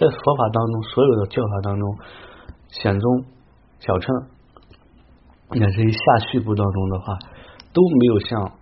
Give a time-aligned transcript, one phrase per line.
[0.00, 1.98] 在佛法当中，所有的教法当中，
[2.68, 3.24] 显宗、
[3.80, 4.16] 小乘，
[5.50, 6.00] 乃至于下
[6.32, 7.18] 续部当中的话，
[7.74, 8.52] 都没有像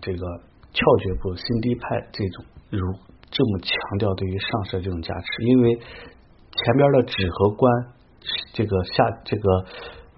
[0.00, 0.26] 这个
[0.74, 2.82] 窍诀部、心地派这种如
[3.30, 7.70] 这么强调对于上师这种加持，因为前边的止和观，
[8.52, 9.46] 这个下这个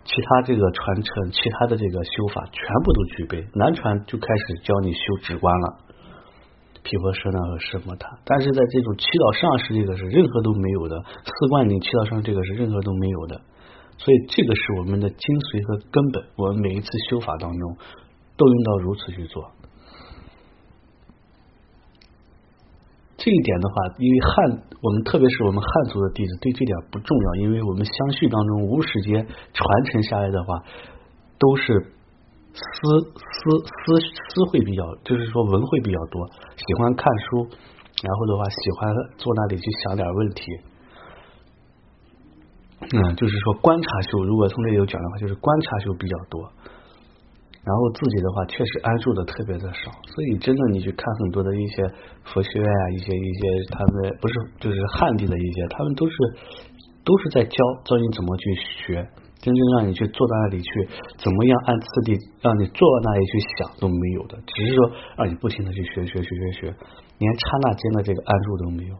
[0.08, 5.91] 其他这个传承，其他的这个修法全部都具备，南传就开始教你修止观了。
[6.82, 13.40] 毗婆舍那和舍摩他，但是在这种祈祷上师这个是任何都没有的，四观里祈祷上这个是任何都没有的，
[13.98, 16.26] 所以这个是我们的精髓和根本。
[16.34, 17.76] 我们每一次修法当中
[18.36, 19.46] 都应当如此去做。
[23.16, 29.22] 这一点的话，因为汉我们特别是我们汉族的弟子对这点不重要，因为我们相续当中无始劫
[29.54, 30.66] 传承下来的话
[31.38, 31.94] 都是。
[32.52, 32.60] 思
[33.16, 37.48] 思思思会比较，就是说文会比较多，喜欢看书，
[38.02, 40.44] 然后的话喜欢坐那里去想点问题，
[42.92, 46.42] 嗯，就是说观察修，如果从这里有讲的话，就是观察修比较多，
[47.64, 51.88] 然后自己的话确实安住的特别的少，所以真的你去看很多的一些
[52.24, 53.40] 佛学院啊，一些一些
[53.70, 56.16] 他们不是就是汉地的一些，他们都是
[57.02, 59.08] 都是在教教你怎么去学。
[59.42, 60.70] 真正让你去坐在那里去，
[61.18, 66.74] 怎么样按次第让你坐在那里去想都没有的，只是说让你不停的去学学学学学，
[67.18, 68.94] 连刹那间的这个安住都没有。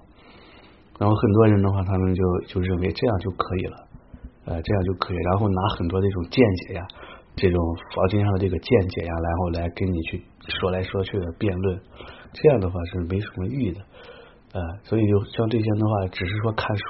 [0.98, 3.76] 然后很多人的话，他们就就认为这样就可以了，
[4.46, 6.82] 呃，这样就可以，然后拿很多这种见解呀，
[7.36, 7.58] 这种
[7.94, 10.22] 佛经上的这个见解呀，然后来跟你去
[10.60, 11.80] 说来说去的辩论，
[12.32, 13.80] 这样的话是没什么意义的，
[14.54, 16.84] 呃，所以就像这些的话，只是说看书。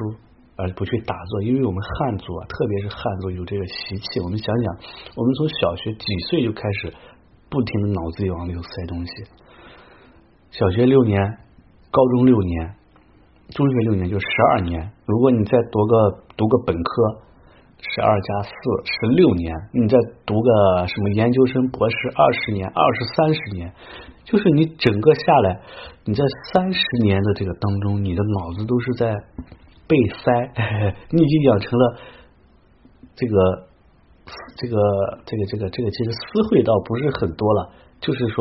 [0.62, 4.20] 而不去打坐，因为我们汉族啊，特别是汉族有这个习气。
[4.20, 4.76] 我们想想，
[5.16, 6.94] 我们从小学几岁就开始
[7.50, 9.12] 不停的脑子里往里头塞东西。
[10.52, 11.18] 小学六年，
[11.90, 12.74] 高中六年，
[13.50, 14.92] 中学六年就十二年。
[15.04, 17.20] 如果你再读个读个本科，
[17.78, 18.50] 十二加四
[18.84, 23.72] 十六年，你再读个什么研究生、博士，二十年、二十三十年，
[24.24, 25.60] 就是你整个下来，
[26.04, 26.22] 你在
[26.52, 29.16] 三十年的这个当中，你的脑子都是在。
[29.92, 30.32] 被塞，
[31.12, 31.84] 你已经养成了
[33.14, 33.68] 这个
[34.56, 34.76] 这个
[35.28, 37.68] 这个这个这个，其实私会倒不是很多了，
[38.00, 38.40] 就是说，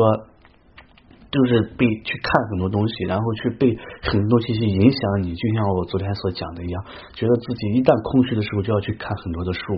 [1.28, 9.76] 就是被去看很多东西，然后去被很多东西影响你，就像我昨天所讲的一样，觉得自己一旦空虚的时候就要去看很多的书，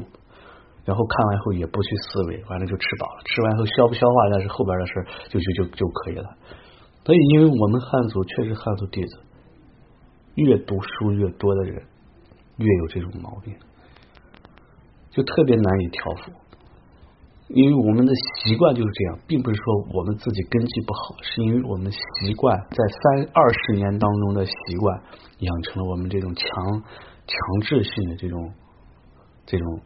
[0.87, 4.93] 然后看完以后也不去思维，完了就吃饱了，吃完后消不消化那是后边的事
[5.35, 6.39] 就就就就可以了。
[7.03, 9.19] 所以，因为我们汉族确实汉族弟子。
[10.35, 11.83] 越读书越多的人，
[12.57, 13.55] 越有这种毛病，
[15.11, 16.33] 就特别难以调服。
[17.49, 25.03] 因为我们的习惯就是这样，并不是说我们自己根基不好，是因为我们习惯在三二十年当中的习惯，
[25.39, 26.83] 养成了我们这种强
[27.27, 28.53] 强制性的这种
[29.45, 29.81] 这种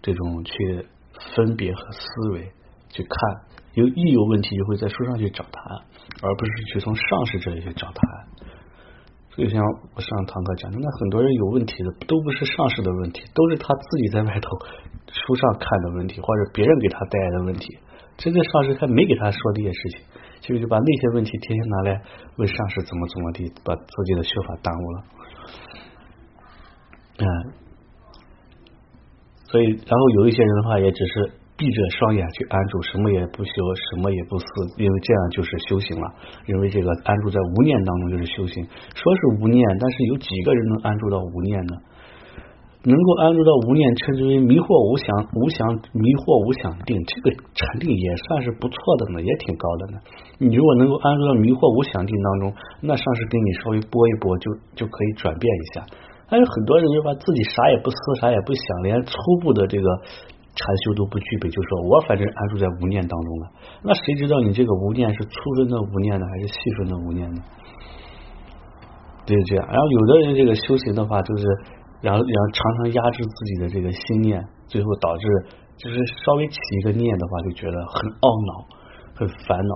[0.00, 0.86] 这种去
[1.34, 2.50] 分别和思维
[2.88, 5.84] 去看，有一有问题就会在书上去找答案，
[6.22, 8.28] 而不是去从上师这里去找答案。
[9.36, 9.62] 就像
[9.94, 14.48] 我上堂课讲的，那很多人有问题的都不是上师的问题，都是他自己在外头
[15.12, 17.78] 书上看的问题，或者别人给他带来的问题。
[18.16, 20.00] 这个上师他没给他说这些事情，
[20.40, 22.02] 就是把那些问题天天拿来
[22.36, 25.04] 问上师怎么怎么地，把自己的学法耽误了。
[27.18, 27.26] 嗯，
[29.44, 31.32] 所以然后有一些人的话，也只是。
[31.56, 33.50] 闭着双眼去安住，什么也不修，
[33.90, 34.44] 什么也不思，
[34.76, 36.06] 因为这样就是修行了。
[36.46, 38.62] 因为这个安住在无念当中就是修行。
[38.92, 41.74] 说是无念，但是有几个人能安住到无念呢？
[42.84, 49.98] 能够安住到无念，称之为迷惑无想、无想迷惑无想定，这个禅定也算是不错的呢，也挺高的呢。
[50.36, 52.52] 你如果能够安住到迷惑无想定当中，
[52.84, 55.88] 那上师给你稍微拨一拨，就就可以转变一下。
[56.28, 59.88] 还有很多人就把自己啥也不思，啥也不想，连初步的这个。
[60.56, 63.44] 禅修都不具备，就说我反正安住在无念当中了。
[63.84, 67.42] 那谁知道你这个无念是粗分的无念呢，还是细分的无念呢？
[69.26, 69.66] 就是这样。
[69.68, 71.44] 然后有的人这个修行的话，就是
[72.00, 75.28] 然后然后常常压制自己的这个心念，最后导致
[75.76, 78.64] 就是稍微起一个念的话，就觉得很懊恼、
[79.12, 79.74] 很烦恼，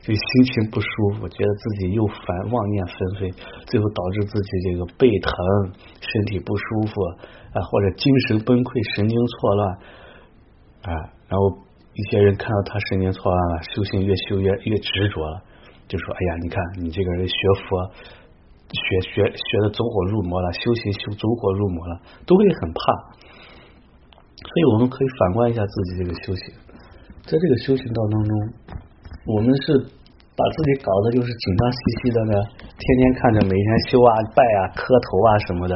[0.00, 0.88] 就心情不舒
[1.20, 3.28] 服，觉得自己又烦，妄念纷飞，
[3.68, 5.34] 最后导致自己这个背疼、
[6.00, 6.94] 身体不舒服
[7.52, 9.76] 啊，或者精神崩溃、神经错乱。
[10.86, 10.94] 啊，
[11.26, 11.50] 然后
[11.94, 15.42] 一些人看到他神经错乱了，修行越修越越执着了，
[15.88, 17.34] 就说：“哎呀，你看你这个人学
[17.66, 17.90] 佛，
[18.70, 22.78] 学学学的走火入魔了，修行修走火入魔了，都会很怕。”
[24.46, 26.54] 所以我们可以反观一下自己这个修行，
[27.26, 28.32] 在这个修行道当中，
[29.26, 29.74] 我们是
[30.36, 32.32] 把自己搞得就是紧张兮兮的呢，
[32.78, 35.74] 天天看着每天修啊、拜啊、磕头啊什么的，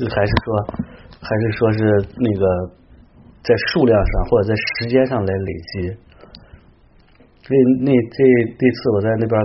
[0.00, 0.46] 还是说，
[1.20, 2.44] 还是说是那个
[3.44, 5.88] 在数量上或者在时间上来累积。
[7.44, 8.18] 所以那这
[8.58, 9.40] 这次我在那边。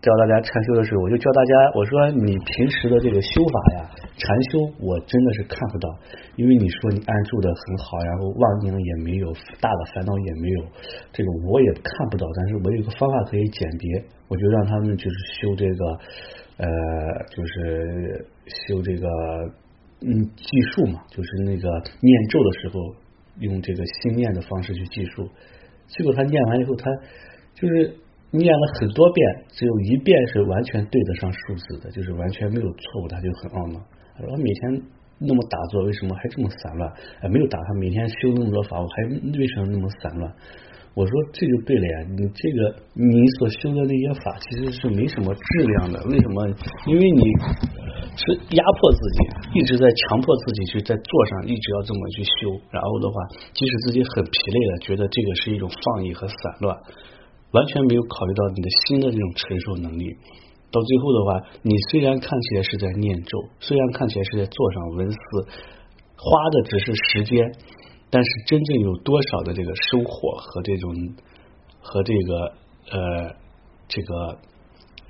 [0.00, 5.94] 教大家禅修的时候，我就教大家，我说你平时的这个修法呀，禅修我真的是看不到，
[6.36, 9.30] 因为你说你安住的很好，然后妄念也没有，
[9.60, 10.64] 大的烦恼也没有，
[11.12, 12.26] 这个我也看不到。
[12.34, 15.84] 但是我有个方法可以鉴别，我就让他们就是修这个，
[16.56, 16.68] 呃，
[17.28, 19.06] 就是修这个
[20.00, 21.68] 嗯计数嘛，就是那个
[22.00, 22.80] 念咒的时候，
[23.40, 25.28] 用这个心念的方式去计数。
[25.88, 26.88] 结果他念完以后，他
[27.54, 27.96] 就是。
[28.32, 33.80] 念了很多遍，只有一遍是完全对得上数字的，就是完全没有错误，他就很懊恼。
[34.16, 34.82] 他说：“每天
[35.18, 36.88] 那么打坐，为什么还这么散乱？
[37.22, 39.02] 哎，没有打他，每天修那么多法，我还
[39.36, 40.32] 为什么那么散乱？”
[40.94, 46.46] 我说：“这就对了呀，你这个你所修的那些法其实是没什么质量的，为什么？
[46.86, 47.22] 因为你
[48.16, 53.14] 是压迫自己，一直在强迫自己去在坐上，一直要这么去修，然后的话，
[53.52, 56.76] 即使自己很疲累了，觉得这个是一种放逸和散乱。”
[57.52, 60.06] 完全没有考虑到你的心的这种承受能力，
[60.70, 65.18] 到最后的话，你虽然看起来是在念咒，虽然看起来是在坐上文思，
[66.14, 67.52] 花的只是时间，
[68.08, 70.94] 但是真正有多少的这个收获和这种
[71.80, 72.52] 和这个
[72.92, 73.34] 呃
[73.88, 74.38] 这个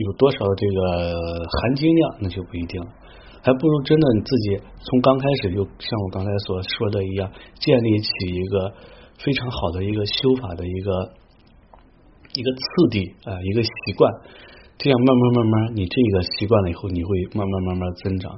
[0.05, 2.89] 有多少这个含金量，那就不一定了。
[3.43, 8.73] 还不如真的你自己从刚开始就像我刚才所说的一样，建立起一个
[9.19, 11.13] 非常好的一个修法的一个。
[12.33, 12.61] 一个次
[12.93, 14.09] 第啊，一个习惯，
[14.79, 18.31] 这样慢慢慢慢，你这个习惯了以后，你会慢慢慢慢增长，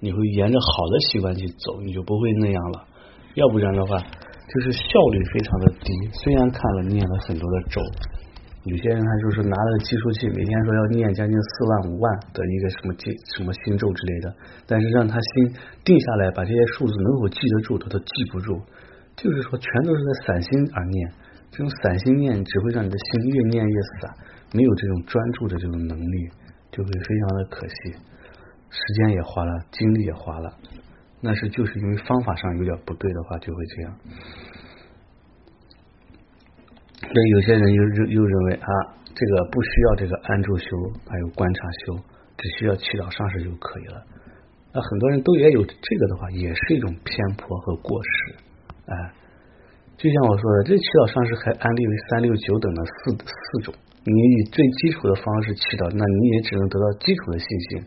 [0.00, 2.86] 你会沿着好的习惯去走，你就不会那样了。
[3.34, 5.92] 要不然的话，就是效率非常的低。
[6.14, 7.82] 虽然看了念了很多的咒，
[8.66, 14.34] 有些人他就是拿了计数器，每天说要念将近四万五万的一个什么经什么心咒之类的，
[14.66, 15.54] 但是让他心
[15.84, 18.60] 定下来，把这些数字能否记得住，他都记不住。
[19.14, 21.12] 就是说，全都是在散心而念。
[21.52, 24.10] 这种散心念只会让你的心越念越散，
[24.52, 26.28] 没有这种专注的这种能力，
[26.70, 27.74] 就会非常的可惜，
[28.68, 30.52] 时间也花了，精力也花了。
[31.22, 33.98] 那是就是因为方法上有点不对的话，就会这样。
[37.06, 38.70] 所以有些人又又又认为啊，
[39.14, 40.66] 这个不需要这个安住修，
[41.08, 41.96] 还有观察修，
[42.36, 44.02] 只需要祈祷上师就可以了。
[44.74, 48.34] 那很多人都也有这个的话，也是一种偏颇和过失，
[48.86, 49.12] 哎。
[49.96, 53.72] 就像我说的，这祈祷上师还安利为三六九等的四四种，
[54.04, 57.80] 你以最基础的方式祈祷，那你也只能得到基础的信心。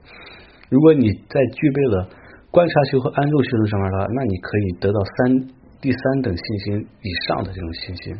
[0.73, 2.09] 如果你在具备了
[2.49, 8.17] 观察修和安住修的上面的话，那你可以得到三第三等信心以上的这种信心。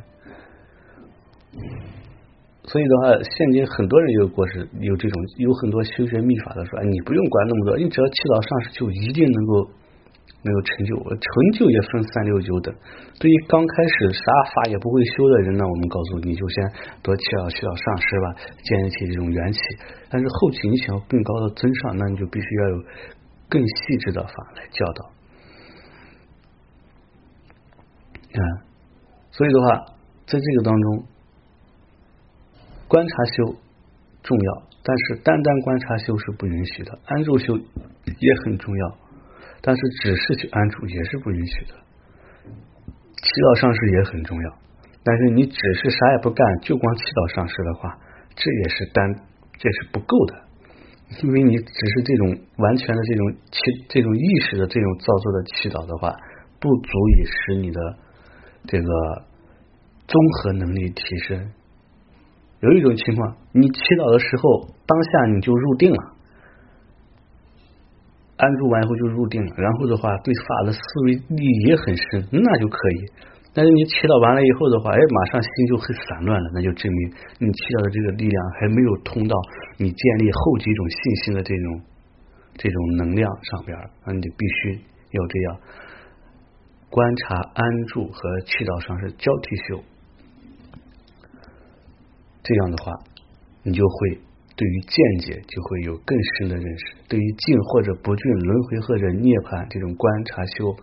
[2.64, 9.72] 所以的话，现今很多人有过是有这种有很多修学秘法的说，哎你不用管那么多，你只要祈祷上师就一定能够。
[10.42, 12.74] 能够成就，成就也分三六九等。
[13.20, 14.24] 对于刚开始啥
[14.56, 16.72] 法也不会修的人呢，我们告诉你就先
[17.04, 18.32] 多祈祷祈祷上师吧，
[18.64, 19.60] 建立起这种元气。
[20.08, 22.78] 但是后期你想要更高的尊上，那你就必须要有
[23.50, 25.12] 更细致的法来教导。
[28.40, 28.42] 啊，
[29.36, 29.92] 所以的话，
[30.24, 31.04] 在这个当中，
[32.90, 33.56] 观察修
[34.24, 38.98] 重要，但是单单观察修是不允许的，安住修也很重要。
[39.62, 41.74] 但是只是去安住也是不允许的，
[42.46, 44.58] 祈祷上师也很重要。
[45.04, 48.00] 但是你只是啥也不干，就光祈祷上师的话，
[48.36, 49.06] 这也是单，
[49.60, 50.34] 这是不够的。
[51.22, 56.16] 因为你只是这种完全的这种祈这种意识的这种造作的祈祷的话，
[56.60, 57.80] 不足以使你的
[58.66, 58.88] 这个
[60.08, 61.52] 综合能力提升。
[62.62, 66.16] 有一种情况，你祈祷的时候，当下你就入定了。
[68.36, 73.00] 安住完以后就入定了，然后的话对法的思维力也很深，那就可以。
[73.52, 77.00] 但是你祈祷完了以后的话，哎，马上心就很散乱了，那就证明
[77.40, 79.36] 你祈祷的这个力量还没有通到
[79.76, 81.82] 你建立后几种信心的这种
[82.56, 83.76] 这种能量上边，
[84.06, 84.80] 那你就必须
[85.12, 85.48] 要这样
[86.90, 89.84] 观察安住和祈祷上是交替修，
[92.50, 92.92] 这样的话
[93.62, 94.26] 你就会。
[94.60, 100.76] 对于见解就会有更深的认识，对于净或者不净、轮回或者涅槃这种观察修，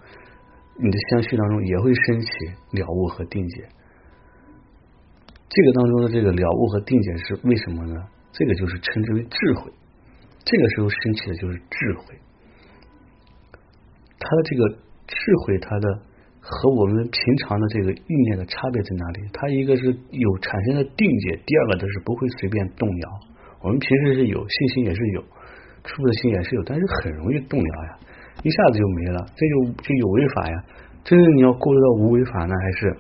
[0.80, 2.26] 你的相续当中也会升起
[2.72, 3.68] 了悟和定解。
[5.50, 8.00] 这个当中的这个了悟和定解是为什么呢？
[8.32, 9.70] 这个就是称之为智慧。
[10.42, 12.16] 这个时候升起的就是智慧，
[14.18, 14.70] 它的这个
[15.04, 16.00] 智慧，它的
[16.48, 19.28] 和我们平常的这个意念的差别在哪里？
[19.32, 23.10] 它一个是有产生的定解，第二个就是不会随便动摇。
[23.62, 25.20] 我们平时是有信心也是有，
[25.82, 27.98] 出的心也是有，但是很容易动摇呀，
[28.44, 30.64] 一下子就没了，这就就有违法呀。
[31.02, 32.96] 真正你要过渡到无违法，那还是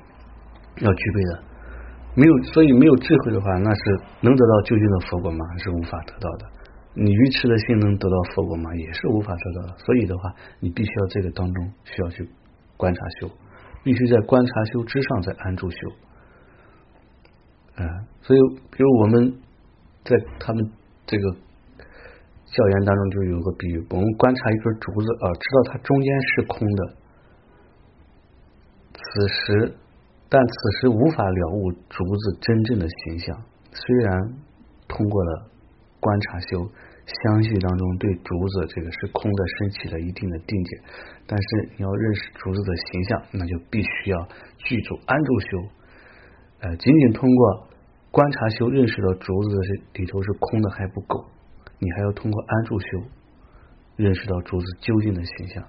[0.82, 1.42] 要具备的。
[2.16, 3.80] 没有，所以没有智慧的话，那是
[4.22, 5.44] 能得到究竟的佛果吗？
[5.58, 6.46] 是无法得到的。
[6.94, 8.74] 你愚痴的心能得到佛果吗？
[8.74, 9.78] 也是无法得到的。
[9.78, 12.28] 所以的话，你必须要这个当中需要去
[12.76, 13.30] 观察修，
[13.82, 15.78] 必须在观察修之上再安住修。
[17.76, 17.84] 啊，
[18.22, 18.38] 所以
[18.70, 19.34] 比如我们
[20.04, 20.70] 在他们
[21.06, 21.30] 这个
[22.46, 26.96] 教研当中就有个比喻，我们观察一根竹子啊，知道它中间是空的，
[28.94, 29.74] 此时。
[30.28, 33.40] 但此时无法了悟竹子真正的形象。
[33.70, 34.34] 虽然
[34.88, 35.48] 通过了
[36.00, 36.68] 观察修
[37.06, 40.80] 相续当中对竹子这个是空的升起了一定的定解，
[41.26, 45.46] 但是你要认识竹子的形象，那就必须要具足安住修。
[46.60, 47.68] 呃，仅仅通过
[48.10, 51.24] 观察修认识到竹子的里头是空的还不够，
[51.78, 52.86] 你还要通过安住修
[53.96, 55.62] 认识到竹子究竟的形象。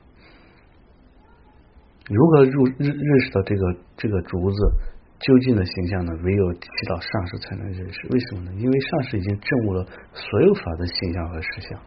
[2.10, 4.72] 如何入认认识到这个这个竹子
[5.20, 6.14] 究竟的形象呢？
[6.24, 8.08] 唯有祈祷上师才能认识。
[8.10, 8.52] 为什么呢？
[8.56, 9.84] 因为上师已经证悟了
[10.14, 11.80] 所有法的形象和实相，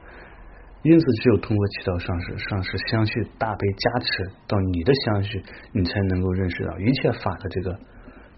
[0.82, 7.78] 因此只有通过祈祷上师，上师相续大悲加持到你的相续，你才能够认识到一切法的这个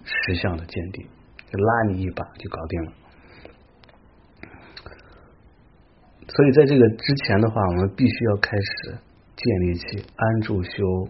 [0.04, 1.08] 实相的见地，
[1.48, 2.92] 就拉你一把就搞定了。
[6.28, 8.98] 所以在这个之前的话，我们必须要开始
[9.36, 11.08] 建立起安住修。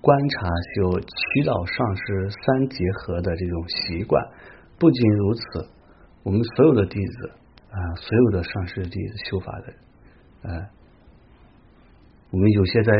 [0.00, 4.24] 观察修祈祷上师三结合的这种习惯，
[4.78, 5.42] 不仅如此，
[6.22, 7.30] 我们所有的弟子
[7.68, 9.74] 啊，所有的上师弟子修法的，
[10.48, 10.66] 呃，
[12.30, 12.92] 我们有些在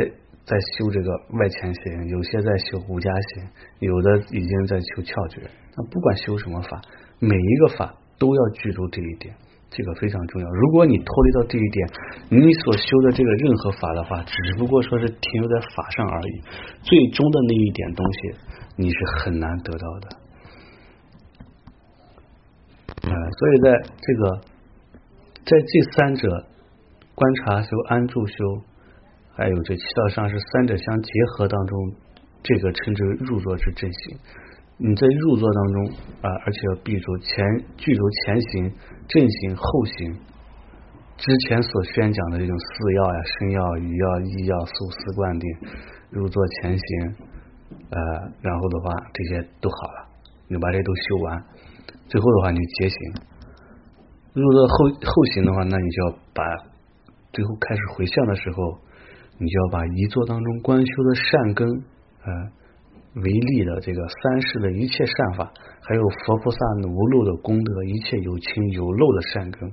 [0.44, 5.48] 在修这个外前行，有些在修无家行，有的已经在修窍诀。
[5.76, 6.82] 那不管修什么法，
[7.18, 9.34] 每一个法都要记住这一点。
[9.70, 10.48] 这个非常重要。
[10.50, 11.88] 如果你脱离到这一点，
[12.28, 16.42] 你所修的这个任何法的话，只不过说是停留在法上而已。
[16.82, 18.18] 最终的那一点东西，
[18.76, 20.08] 你是很难得到的。
[23.02, 24.40] 呃，所以在这个
[25.44, 26.28] 在这三者
[27.14, 28.34] 观察修、安住修，
[29.34, 31.92] 还有这七道上是三者相结合当中，
[32.42, 34.18] 这个称之为入座之正行。
[34.82, 35.84] 你在入座当中
[36.22, 37.44] 啊，而且要避住前
[37.76, 38.72] 具足前行、
[39.08, 40.14] 正行、后行
[41.18, 45.46] 之前所宣讲的这种四要呀、身要、语要、意要、素思灌顶、
[46.08, 47.14] 入座前行，
[47.90, 48.00] 呃，
[48.40, 50.08] 然后的话这些都好了，
[50.48, 51.44] 你把这些都修完，
[52.08, 52.96] 最后的话你结行。
[54.32, 56.42] 入座后后行的话，那你就要把
[57.34, 58.78] 最后开始回向的时候，
[59.36, 61.68] 你就要把一座当中观修的善根
[62.22, 62.56] 啊。
[63.14, 65.52] 为例的这个三世的一切善法，
[65.82, 69.72] 还有佛菩萨无漏的功德，一切有情有漏的善根，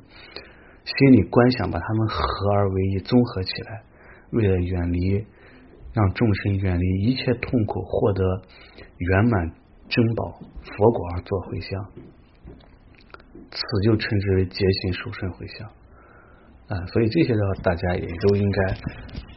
[0.84, 3.84] 心里观想，把它们合而为一，综合起来，
[4.32, 5.24] 为了远离，
[5.94, 8.24] 让众生远离一切痛苦，获得
[8.98, 9.52] 圆满
[9.88, 10.32] 珍宝
[10.64, 11.86] 佛果而做回向，
[13.52, 15.68] 此就称之为结行殊胜回向
[16.70, 16.86] 啊！
[16.88, 18.64] 所以这些的话，大家也都应该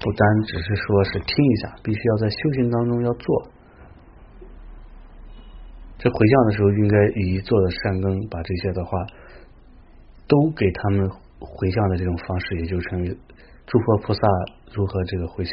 [0.01, 3.51] 不单只是说是听一下，必须要在修行当中要做。
[6.01, 8.97] 这回向的时候，应该以做的善根，把这些的话
[10.27, 13.09] 都给他们回向的这种方式，也就成为
[13.67, 14.21] 诸佛菩萨
[14.73, 15.53] 如何这个回向，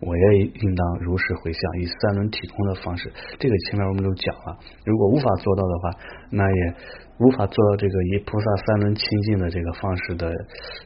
[0.00, 3.12] 我也应当如实回向，以三轮体空的方式。
[3.38, 5.90] 这个前面我们都讲了，如果无法做到的话，
[6.30, 6.74] 那也
[7.20, 10.28] 无法做到这个以菩萨三轮清净的这个方式的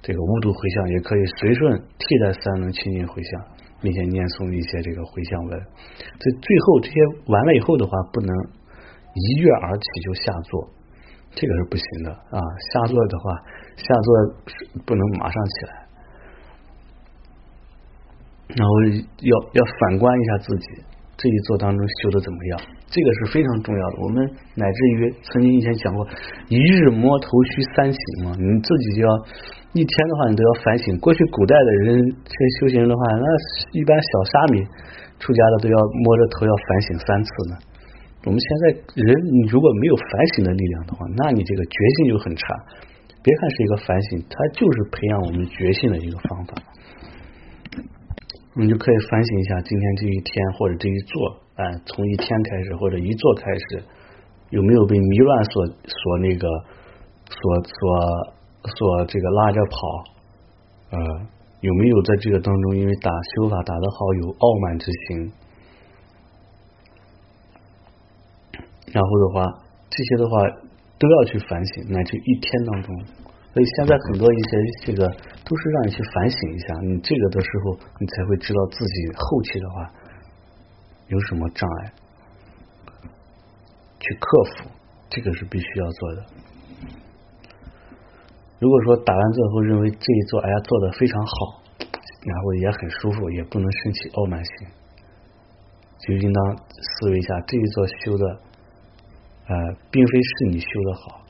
[0.02, 3.40] 这个无度回向，也可以随顺替代三轮清净回向，
[3.80, 5.58] 并且念诵一些这个回向文。
[6.20, 7.00] 这最后这些
[7.32, 8.57] 完了以后的话，不能。
[9.18, 10.68] 一跃而起就下坐，
[11.34, 12.38] 这个是不行的啊！
[12.72, 13.34] 下坐的话，
[13.76, 14.08] 下坐
[14.86, 15.72] 不能马上起来，
[18.56, 18.72] 然后
[19.20, 20.66] 要要反观一下自己
[21.16, 23.96] 这一坐当中修的怎么样，这个是非常重要的。
[24.00, 26.06] 我们乃至于曾经以前讲过，
[26.48, 29.10] 一日摸头须三省嘛，你自己就要
[29.74, 30.96] 一天的话，你都要反省。
[30.98, 33.26] 过去古代的人，这些修行人的话，那
[33.78, 34.64] 一般小沙弥
[35.18, 37.58] 出家的都要摸着头要反省三次呢。
[38.24, 38.64] 我们现在
[39.02, 42.54] 人，你如果没有反省的力量的话，那你这个决心就很差。
[43.22, 46.54] 别看是一个反省，它就是培养我们决心的一个方法。
[48.54, 53.84] 你就可以反省一下今天这一天或者这一坐，哎，从一天开始或者一坐开始，
[54.50, 56.48] 有没有被迷乱所所那个
[57.30, 58.34] 所所
[58.76, 59.78] 所这个拉着跑？
[60.90, 60.98] 呃，
[61.60, 65.32] 有没有在这个当中因为打修法打得好有傲慢之心？
[68.92, 69.44] 然后的话，
[69.90, 70.38] 这些的话
[70.98, 72.94] 都要去反省，乃至一天当中。
[73.52, 74.50] 所以现在很多一些
[74.86, 79.90] 这个都是让你去反省一下，你这个的时候，你才会知道自己后期的话
[81.08, 81.92] 有什么障碍，
[83.98, 84.70] 去克服，
[85.08, 86.24] 这个是必须要做的。
[88.60, 91.62] 如果说打完之后认为这一座哎呀做的非常好，
[92.26, 94.52] 然后也很舒服，也不能升起傲慢心，
[96.00, 98.40] 就应当思维一下这一座修的，
[99.48, 99.54] 呃，
[99.90, 101.20] 并非是你修的好，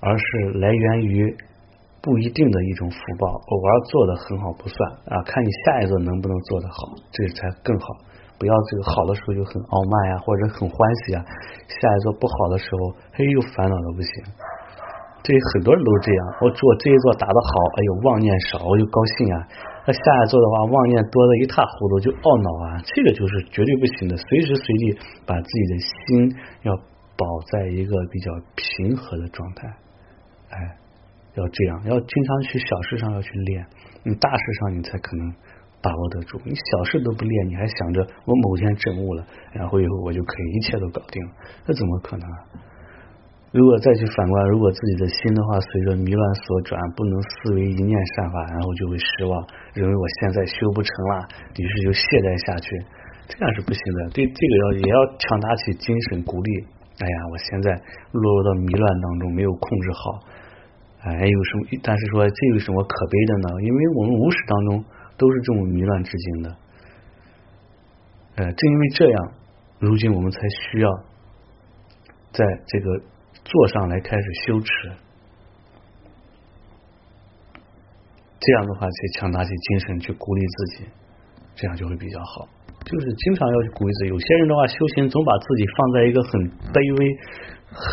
[0.00, 1.36] 而是来源于
[2.00, 7.86] 不一定的一种福报，偶尔做的很好不算啊，看你下一座能不能做得好，这才更好。
[8.38, 11.20] 不要这个好的时候就很傲慢呀，或者很欢喜啊，
[11.68, 14.12] 下一座不好的时候，嘿又烦恼的不行。
[15.22, 19.36] 这很多人都这样，我做这一座打的好，哎呦妄念少，我就高兴啊。
[19.84, 22.80] 那下一座的话，妄念多的一塌糊涂，就懊恼啊。
[22.80, 24.96] 这个就是绝对不行的，随时随地
[25.28, 26.72] 把自己的心要
[27.16, 29.68] 保在一个比较平和的状态，
[30.50, 30.76] 哎，
[31.34, 33.66] 要这样，要经常去小事上要去练，
[34.02, 35.30] 你大事上你才可能
[35.82, 36.40] 把握得住。
[36.44, 41.32] 你小事都不练，你还想着我某天证悟了，然后以后我就可以一切都搞定了，
[41.66, 42.26] 那怎么可能？
[43.52, 52.70] 如果再去反观，如果自己的心的话，随着迷乱所转，不能思维一念善法，然后就会失望，认为我现在修不成了，于是就懈怠下去，
[53.26, 54.10] 这样是不行的。
[54.10, 56.66] 对这个要也要强打起精神，鼓励。
[57.00, 57.72] 哎呀，我现在
[58.12, 60.20] 落入到迷乱当中，没有控制好，
[61.00, 61.80] 哎，有什么？
[61.82, 63.62] 但是说这有什么可悲的呢？
[63.62, 64.84] 因为我们无始当中
[65.16, 66.56] 都是这种迷乱之境的。
[68.36, 69.32] 呃，正因为这样，
[69.78, 70.90] 如今我们才需要
[72.32, 73.02] 在这个。
[73.42, 74.92] 坐上来开始修持，
[78.38, 80.84] 这样的话才强大起精神去鼓励自己，
[81.56, 82.46] 这样就会比较好。
[82.90, 84.10] 就是经常要去鼓励自己。
[84.10, 86.30] 有些人的话，修行总把自己放在一个很
[86.74, 86.98] 卑微、
[87.70, 87.86] 很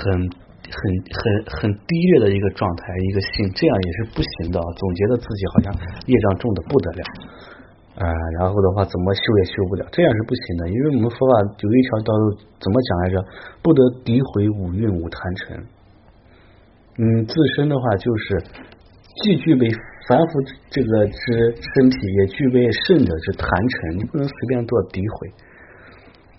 [0.66, 0.77] 很
[1.13, 4.58] 很很低劣的一个状态，一个心，这样也是不行的。
[4.58, 5.68] 总觉得自己好像
[6.10, 7.04] 业障重的不得了。
[7.98, 8.06] 啊，
[8.42, 10.70] 然后的话怎么修也修不了，这样是不行的。
[10.70, 12.24] 因为我们佛法有一条道路
[12.57, 13.16] 怎么讲来着？
[13.62, 15.66] 不得诋毁五蕴五贪尘。
[16.98, 18.42] 嗯，自身的话就是
[19.22, 19.70] 既具备
[20.07, 20.31] 凡夫
[20.70, 25.29] 这个之身体，也具备圣者之谈成，你不能随便做诋毁。